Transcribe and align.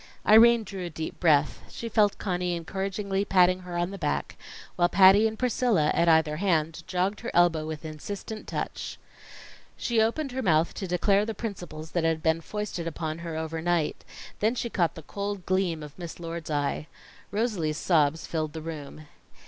Irene 0.25 0.63
drew 0.63 0.83
a 0.87 0.89
deep 0.89 1.19
breath 1.19 1.59
she 1.69 1.87
felt 1.87 2.17
Conny 2.17 2.55
encouragingly 2.55 3.23
patting 3.23 3.59
her 3.59 3.77
on 3.77 3.91
the 3.91 3.99
back, 3.99 4.35
while 4.75 4.89
Patty 4.89 5.27
and 5.27 5.37
Priscilla, 5.37 5.91
at 5.93 6.09
either 6.09 6.37
hand, 6.37 6.81
jogged 6.87 7.19
her 7.19 7.29
elbow 7.35 7.67
with 7.67 7.85
insistent 7.85 8.47
touch. 8.47 8.97
She 9.77 10.01
opened 10.01 10.31
her 10.31 10.41
mouth 10.41 10.73
to 10.73 10.87
declare 10.87 11.23
the 11.23 11.35
principles 11.35 11.91
that 11.91 12.03
had 12.03 12.23
been 12.23 12.41
foisted 12.41 12.87
upon 12.87 13.19
her 13.19 13.37
over 13.37 13.61
night; 13.61 14.03
then 14.39 14.55
she 14.55 14.71
caught 14.71 14.95
the 14.95 15.03
cold 15.03 15.45
gleam 15.45 15.83
of 15.83 15.99
Miss 15.99 16.19
Lord's 16.19 16.49
eye. 16.49 16.87
Rosalie's 17.29 17.77
sobs 17.77 18.25
filled 18.25 18.53
the 18.53 18.61
room. 18.63 19.05